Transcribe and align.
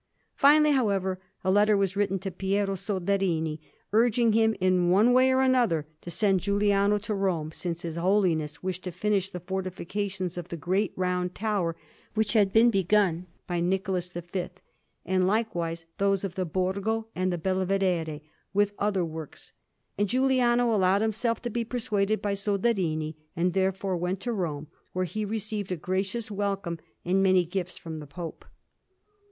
Finally, 0.33 0.71
however, 0.71 1.21
a 1.43 1.51
letter 1.51 1.77
was 1.77 1.95
written 1.95 2.17
to 2.17 2.31
Piero 2.31 2.73
Soderini, 2.73 3.59
urging 3.93 4.33
him 4.33 4.55
in 4.59 4.89
one 4.89 5.13
way 5.13 5.31
or 5.31 5.41
another 5.41 5.85
to 6.01 6.09
send 6.09 6.39
Giuliano 6.39 6.97
to 6.97 7.13
Rome, 7.13 7.51
since 7.51 7.83
his 7.83 7.97
Holiness 7.97 8.63
wished 8.63 8.83
to 8.85 8.91
finish 8.91 9.29
the 9.29 9.39
fortifications 9.39 10.39
of 10.39 10.47
the 10.47 10.57
Great 10.57 10.91
Round 10.95 11.35
Tower, 11.35 11.75
which 12.15 12.33
had 12.33 12.51
been 12.51 12.71
begun 12.71 13.27
by 13.45 13.59
Nicholas 13.59 14.11
V, 14.11 14.49
and 15.05 15.27
likewise 15.27 15.85
those 15.99 16.23
of 16.23 16.33
the 16.33 16.45
Borgo 16.45 17.09
and 17.13 17.31
the 17.31 17.37
Belvedere, 17.37 18.21
with 18.55 18.73
other 18.79 19.05
works; 19.05 19.53
and 19.99 20.09
Giuliano 20.09 20.73
allowed 20.73 21.03
himself 21.03 21.43
to 21.43 21.51
be 21.51 21.63
persuaded 21.63 22.23
by 22.23 22.33
Soderini, 22.33 23.17
and 23.35 23.53
therefore 23.53 23.95
went 23.97 24.19
to 24.21 24.33
Rome, 24.33 24.65
where 24.93 25.05
he 25.05 25.25
received 25.25 25.71
a 25.71 25.77
gracious 25.77 26.31
welcome 26.31 26.79
and 27.05 27.21
many 27.21 27.45
gifts 27.45 27.77
from 27.77 27.99
the 27.99 28.07
Pope. 28.07 28.45